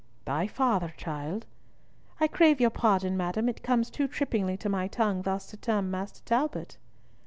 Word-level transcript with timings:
"Thy 0.25 0.47
father, 0.47 0.95
child?" 0.97 1.45
"I 2.19 2.25
crave 2.27 2.59
your 2.59 2.71
pardon, 2.71 3.15
madam, 3.15 3.47
it 3.47 3.61
comes 3.61 3.91
too 3.91 4.07
trippingly 4.07 4.57
to 4.57 4.67
my 4.67 4.87
tongue 4.87 5.21
thus 5.21 5.45
to 5.51 5.57
term 5.57 5.91
Master 5.91 6.23
Talbot." 6.25 6.77